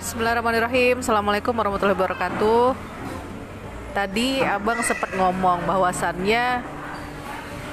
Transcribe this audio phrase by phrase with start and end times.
[0.00, 1.04] Bismillahirrahmanirrahim.
[1.04, 2.72] Assalamualaikum warahmatullahi wabarakatuh.
[3.92, 6.64] Tadi abang sempat ngomong bahwasannya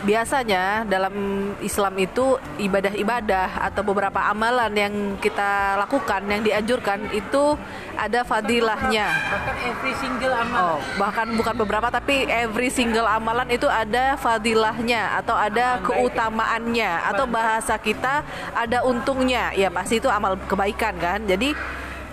[0.03, 1.15] biasanya dalam
[1.63, 4.93] Islam itu ibadah-ibadah atau beberapa amalan yang
[5.23, 7.55] kita lakukan yang dianjurkan itu
[7.95, 9.07] ada fadilahnya.
[9.07, 10.59] Bahkan every single amal.
[10.59, 15.95] Oh, bahkan bukan beberapa tapi every single amalan itu ada fadilahnya atau ada baik.
[15.95, 19.55] keutamaannya atau bahasa kita ada untungnya.
[19.55, 21.23] Ya pasti itu amal kebaikan kan.
[21.23, 21.55] Jadi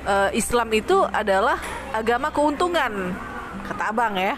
[0.05, 1.59] eh, Islam itu adalah
[1.91, 3.13] agama keuntungan
[3.65, 4.37] kata Abang ya.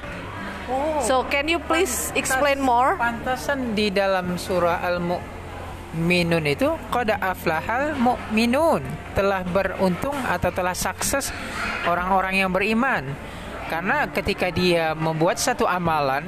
[0.66, 2.98] Oh, So can you please pantas- explain more?
[2.98, 8.82] Pantasan di dalam surah Al-Mu'minun itu qad aflahal mu'minun
[9.14, 11.30] telah beruntung atau telah sukses
[11.86, 13.14] orang-orang yang beriman.
[13.66, 16.22] Karena ketika dia membuat satu amalan,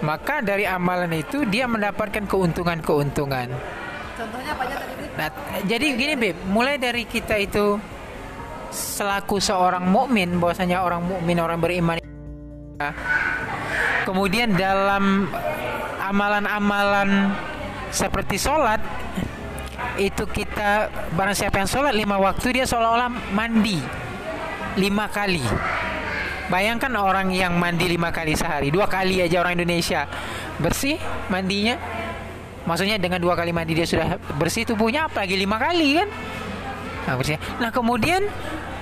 [0.00, 3.48] maka dari amalan itu dia mendapatkan keuntungan-keuntungan.
[4.16, 5.04] Contohnya apa aja tadi?
[5.12, 5.28] Nah,
[5.64, 7.76] jadi gini Beb, mulai dari kita itu
[8.72, 12.00] selaku seorang mukmin, bahwasanya orang mukmin orang beriman.
[14.02, 15.30] Kemudian dalam
[16.02, 17.30] amalan-amalan
[17.92, 18.82] seperti sholat
[20.00, 23.78] itu kita barang siapa yang sholat lima waktu dia seolah-olah mandi
[24.80, 25.44] lima kali.
[26.50, 30.08] Bayangkan orang yang mandi lima kali sehari, dua kali aja orang Indonesia
[30.58, 30.98] bersih
[31.30, 31.78] mandinya.
[32.62, 36.08] Maksudnya dengan dua kali mandi dia sudah bersih tubuhnya, apalagi lima kali kan?
[37.02, 37.18] Nah.
[37.58, 38.22] Nah kemudian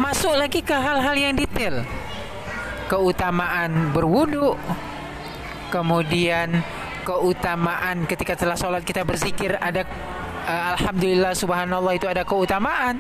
[0.00, 1.84] masuk lagi ke hal-hal yang detail,
[2.88, 4.56] keutamaan berwudu,
[5.68, 6.64] kemudian
[7.04, 9.84] keutamaan ketika telah sholat kita berzikir ada
[10.48, 12.96] eh, alhamdulillah subhanallah itu ada keutamaan.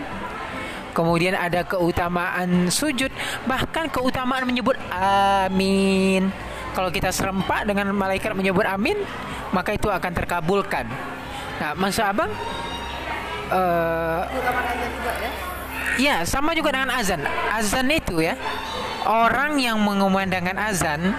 [0.90, 3.14] Kemudian ada keutamaan sujud,
[3.46, 6.34] bahkan keutamaan menyebut amin.
[6.74, 8.98] Kalau kita serempak dengan malaikat menyebut amin,
[9.54, 10.90] maka itu akan terkabulkan.
[11.62, 12.34] Nah, maksud abang,
[13.50, 15.49] Ya,
[16.24, 17.20] sama juga dengan azan.
[17.52, 18.38] Azan itu ya,
[19.04, 21.12] orang yang mengumandangkan azan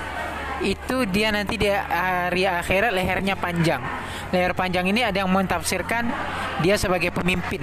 [0.61, 3.81] itu dia nanti di hari akhirat lehernya panjang.
[4.29, 6.09] Leher panjang ini ada yang mentafsirkan
[6.61, 7.61] dia sebagai pemimpin.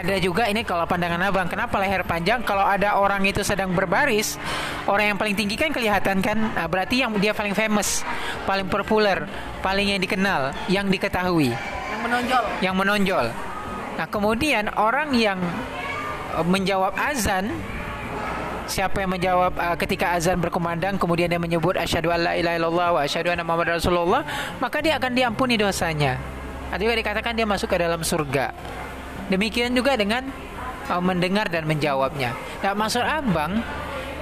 [0.00, 2.40] Ada juga ini kalau pandangan abang, kenapa leher panjang?
[2.40, 4.40] Kalau ada orang itu sedang berbaris,
[4.88, 8.00] orang yang paling tinggi kan kelihatan kan, Nah, berarti yang dia paling famous,
[8.48, 9.28] paling populer,
[9.60, 12.44] paling yang dikenal, yang diketahui Yang menonjol.
[12.64, 13.26] yang menonjol.
[14.00, 15.36] Nah, kemudian orang yang
[16.46, 17.50] menjawab azan
[18.70, 23.00] siapa yang menjawab eh, ketika azan berkumandang kemudian dia menyebut asyhadu alla ilaha illallah wa
[23.02, 24.22] asyhadu anna muhammadar rasulullah,
[24.62, 26.16] maka dia akan diampuni dosanya.
[26.70, 28.54] Ada juga dikatakan dia masuk ke dalam surga.
[29.26, 30.30] Demikian juga dengan
[30.86, 32.30] eh, mendengar dan menjawabnya.
[32.62, 33.58] Nah, maksud Abang,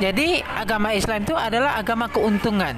[0.00, 2.74] jadi agama Islam itu adalah agama keuntungan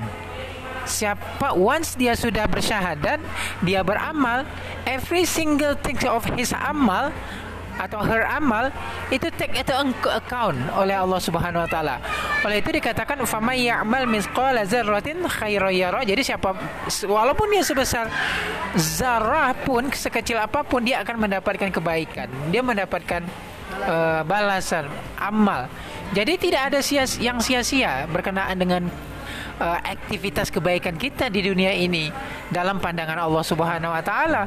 [0.91, 3.23] siapa once dia sudah bersyahadat
[3.63, 4.43] dia beramal
[4.89, 7.15] every single thing of his amal
[7.81, 8.69] atau her amal
[9.09, 9.73] itu take itu
[10.13, 11.97] account oleh Allah Subhanahu wa taala.
[12.45, 16.01] Oleh itu dikatakan faman ya'mal misqala dzarratin khairan yara.
[16.05, 16.53] Jadi siapa
[17.09, 18.13] walaupun dia sebesar
[18.77, 22.29] zarah pun sekecil apa pun dia akan mendapatkan kebaikan.
[22.53, 23.25] Dia mendapatkan
[23.89, 24.87] eh, balasan
[25.17, 25.73] amal.
[26.13, 28.83] Jadi tidak ada sia yang sia-sia berkenaan dengan
[29.61, 32.09] uh, aktivitas kebaikan kita di dunia ini
[32.51, 34.43] dalam pandangan Allah Subhanahu wa taala.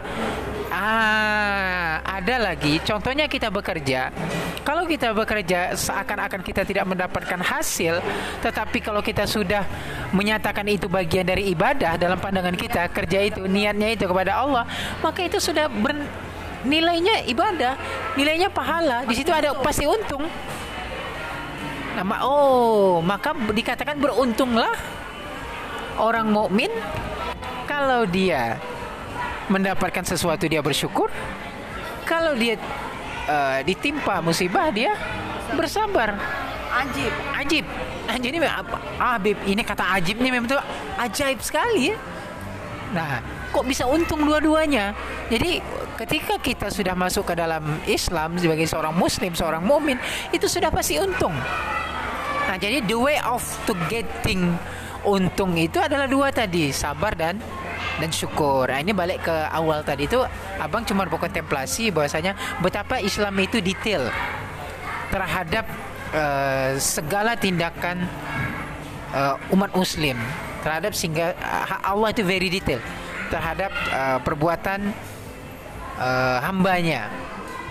[0.74, 4.12] Ah, ada lagi contohnya kita bekerja.
[4.64, 8.00] Kalau kita bekerja seakan-akan kita tidak mendapatkan hasil,
[8.40, 9.68] tetapi kalau kita sudah
[10.16, 14.64] menyatakan itu bagian dari ibadah dalam pandangan kita, kerja itu niatnya itu kepada Allah,
[15.04, 15.94] maka itu sudah ber,
[16.64, 17.76] nilainya ibadah,
[18.16, 19.04] nilainya pahala.
[19.04, 20.26] Di situ ada pasti untung.
[21.94, 24.74] Nama oh, maka dikatakan beruntunglah
[26.02, 26.72] orang mukmin
[27.74, 28.62] kalau dia
[29.50, 31.10] mendapatkan sesuatu dia bersyukur.
[32.06, 32.62] Kalau dia
[33.26, 34.94] eh, ditimpa musibah dia
[35.58, 36.14] bersabar.
[36.74, 37.14] Ajib.
[37.34, 37.66] Ajib.
[38.06, 38.78] Ajib ini apa?
[39.02, 40.62] Ah, Beb, ini kata ajib ini memang tuh
[41.02, 41.98] ajaib sekali ya.
[42.94, 44.94] Nah, kok bisa untung dua-duanya?
[45.34, 45.58] Jadi
[45.98, 49.98] ketika kita sudah masuk ke dalam Islam sebagai seorang muslim, seorang mukmin,
[50.30, 51.34] itu sudah pasti untung.
[52.46, 54.54] Nah, jadi the way of to getting
[55.06, 57.42] untung itu adalah dua tadi, sabar dan
[58.04, 58.68] dan syukur.
[58.68, 60.20] Nah, ini balik ke awal tadi itu
[60.60, 64.12] Abang cuma berkontemplasi bahwasanya betapa Islam itu detail
[65.08, 65.64] terhadap
[66.12, 68.04] eh, segala tindakan
[69.16, 70.20] eh, umat muslim
[70.60, 72.84] terhadap sehingga eh, Allah itu very detail
[73.32, 74.92] terhadap eh, perbuatan
[75.96, 77.08] eh, hambanya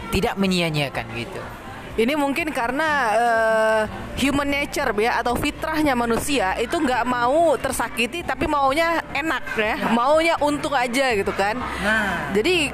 [0.09, 1.43] tidak menyia-nyiakan gitu.
[1.93, 3.83] Ini mungkin karena eh,
[4.25, 10.35] human nature ya atau fitrahnya manusia itu nggak mau tersakiti tapi maunya enak ya, maunya
[10.41, 11.61] untung aja gitu kan.
[11.61, 12.73] Nah, Jadi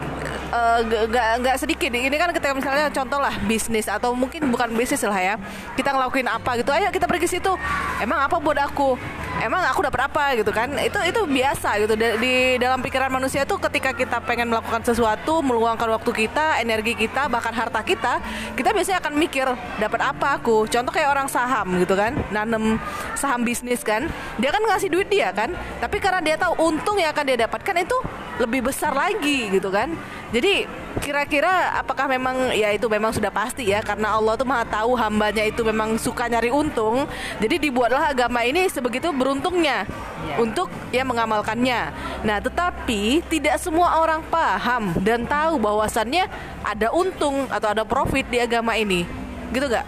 [0.52, 5.04] eh, nggak nggak sedikit ini kan ketika misalnya contoh lah bisnis atau mungkin bukan bisnis
[5.04, 5.34] lah ya.
[5.76, 6.70] Kita ngelakuin apa gitu.
[6.72, 7.52] Ayo kita pergi situ.
[8.00, 8.96] Emang apa buat aku?
[9.38, 10.72] Emang aku dapat apa gitu kan?
[10.82, 11.94] Itu itu biasa gitu.
[11.94, 16.98] Di, di dalam pikiran manusia tuh ketika kita pengen melakukan sesuatu meluangkan waktu kita energi
[16.98, 18.18] kita bahkan harta kita
[18.58, 19.46] kita biasanya akan mikir
[19.78, 20.66] dapat apa aku?
[20.66, 22.16] Contoh kayak orang saham gitu kan.
[22.34, 22.82] Nanem
[23.14, 24.10] saham bisnis kan.
[24.42, 25.54] Dia kan ngasih duit dia kan.
[25.78, 27.98] Tapi karena dia tahu untung yang akan dia dapatkan itu
[28.38, 29.90] lebih besar lagi gitu kan
[30.30, 30.64] jadi
[31.02, 35.42] kira-kira apakah memang ya itu memang sudah pasti ya karena Allah tuh maha tahu hambanya
[35.46, 37.06] itu memang suka nyari untung
[37.42, 39.86] jadi dibuatlah agama ini sebegitu beruntungnya
[40.18, 40.34] Ya.
[40.42, 41.94] untuk ya mengamalkannya
[42.26, 46.26] nah tetapi tidak semua orang paham dan tahu bahwasannya
[46.66, 49.06] ada untung atau ada profit di agama ini
[49.54, 49.86] gitu gak?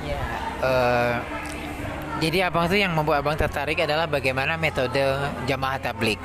[0.61, 1.15] Eh,
[2.21, 5.01] jadi abang tuh yang membuat abang tertarik adalah bagaimana metode
[5.49, 6.21] jamaah tablik.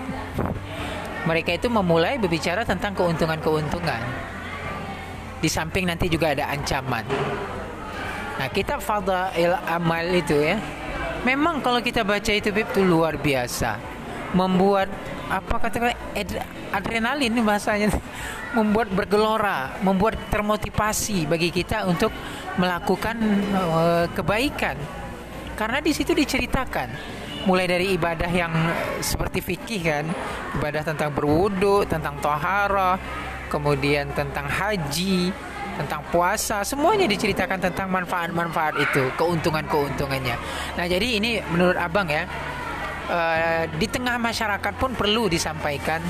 [1.26, 4.02] Mereka itu memulai berbicara tentang keuntungan-keuntungan.
[5.42, 7.06] Di samping nanti juga ada ancaman.
[8.38, 10.62] Nah, kitab Fadail Amal itu ya.
[11.26, 13.82] Memang kalau kita baca itu Bib, itu luar biasa.
[14.38, 14.86] Membuat
[15.26, 17.90] apa katakan ad- adrenalin bahasanya
[18.58, 22.14] membuat bergelora, membuat termotivasi bagi kita untuk
[22.62, 23.18] melakukan
[23.50, 24.78] eh, kebaikan.
[25.58, 26.90] Karena di situ diceritakan
[27.46, 28.52] mulai dari ibadah yang
[29.00, 30.06] seperti fikih kan,
[30.58, 32.98] ibadah tentang berwudu, tentang toharah,
[33.48, 35.30] kemudian tentang haji,
[35.78, 40.36] tentang puasa, semuanya diceritakan tentang manfaat-manfaat itu, keuntungan-keuntungannya.
[40.76, 42.26] Nah, jadi ini menurut Abang ya,
[43.12, 46.02] eh, di tengah masyarakat pun perlu disampaikan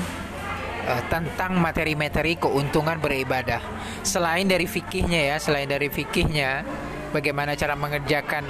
[0.86, 3.60] eh, tentang materi-materi keuntungan beribadah.
[4.06, 6.62] Selain dari fikihnya ya, selain dari fikihnya,
[7.12, 8.46] bagaimana cara mengerjakan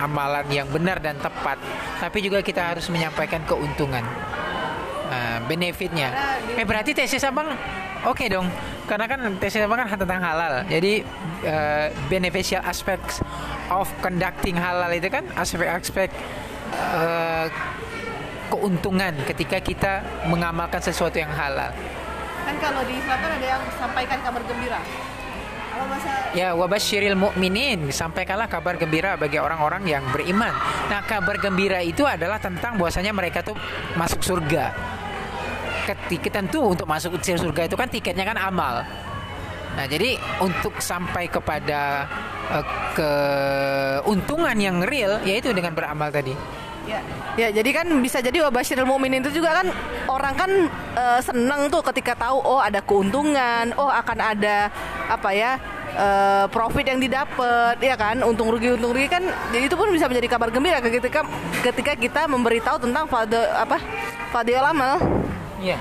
[0.00, 1.60] amalan yang benar dan tepat,
[2.00, 4.02] tapi juga kita harus menyampaikan keuntungan,
[5.12, 6.10] eh, benefitnya.
[6.56, 7.52] Eh berarti tesis abang
[8.06, 8.48] oke dong,
[8.88, 11.04] karena kan tesis abang kan tentang halal, jadi
[11.44, 13.20] eh, beneficial aspects
[13.68, 16.08] of conducting halal itu kan aspek-aspek
[16.74, 17.46] eh,
[18.50, 19.92] keuntungan ketika kita
[20.26, 21.70] mengamalkan sesuatu yang halal.
[22.42, 24.82] Kan kalau di Islam kan ada yang sampaikan kabar gembira.
[26.30, 30.54] Ya, wabasyiril mukminin, sampaikanlah kabar gembira bagi orang-orang yang beriman.
[30.86, 33.58] Nah, kabar gembira itu adalah tentang bahwasanya mereka tuh
[33.98, 34.70] masuk surga.
[35.90, 38.86] Ketika tentu untuk masuk surga itu kan tiketnya kan amal.
[39.74, 42.06] Nah, jadi untuk sampai kepada
[42.54, 46.34] eh, keuntungan yang real yaitu dengan beramal tadi.
[46.88, 47.00] Ya.
[47.36, 49.68] ya, jadi kan bisa jadi wabashirul mu'minin itu juga kan
[50.10, 50.50] orang kan
[50.96, 54.72] eh, seneng tuh ketika tahu oh ada keuntungan, oh akan ada
[55.06, 55.58] apa ya
[55.92, 58.22] eh, profit yang didapat, ya kan?
[58.22, 61.22] Untung rugi untung rugi kan jadi itu pun bisa menjadi kabar gembira ketika
[61.60, 63.78] ketika kita memberitahu tentang fadl apa?
[64.30, 65.02] Fadil amal,
[65.58, 65.74] Iya.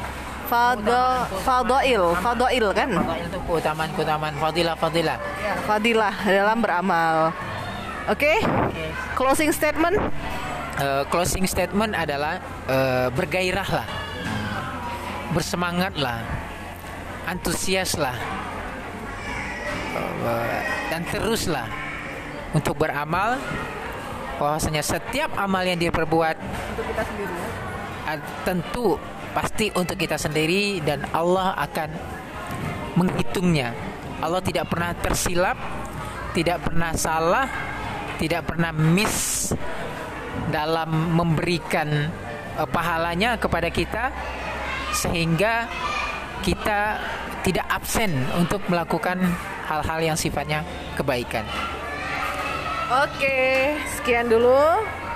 [0.50, 0.90] fadl
[1.46, 5.18] fadail, fadail kan, itu keutamaan-keutamaan fadilah-fadilah.
[5.38, 7.30] ya, fadilah dalam beramal.
[8.10, 8.42] Oke,
[9.14, 10.02] closing statement.
[10.80, 13.86] Eh, closing statement adalah eh, bergairahlah,
[15.30, 16.26] bersemangatlah,
[17.30, 18.18] antusiaslah,
[20.90, 21.68] dan teruslah
[22.54, 23.40] untuk beramal.
[24.40, 27.34] Bahwasanya setiap amal yang dia perbuat Untuk kita sendiri
[28.08, 28.16] ya.
[28.48, 28.96] tentu
[29.36, 31.90] pasti untuk kita sendiri dan Allah akan
[32.96, 33.76] menghitungnya.
[34.24, 35.58] Allah tidak pernah tersilap,
[36.32, 37.48] tidak pernah salah,
[38.16, 39.52] tidak pernah miss
[40.52, 42.08] dalam memberikan
[42.56, 44.12] eh, pahalanya kepada kita
[44.96, 45.68] sehingga
[46.44, 47.00] kita
[47.44, 49.20] tidak absen untuk melakukan
[49.70, 50.66] hal-hal yang sifatnya
[50.98, 51.46] kebaikan.
[52.90, 54.58] Oke, sekian dulu.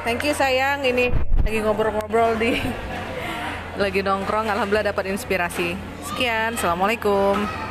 [0.05, 0.85] Thank you sayang.
[0.85, 1.09] Ini
[1.41, 2.61] lagi ngobrol-ngobrol di
[3.81, 4.45] lagi nongkrong.
[4.45, 5.73] Alhamdulillah dapat inspirasi.
[6.05, 6.53] Sekian.
[6.53, 7.62] Assalamualaikum.